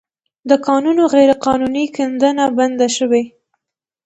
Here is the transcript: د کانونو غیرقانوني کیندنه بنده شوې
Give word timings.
د 0.49 0.51
کانونو 0.67 1.03
غیرقانوني 1.13 1.85
کیندنه 1.95 2.43
بنده 2.57 2.87
شوې 2.97 3.23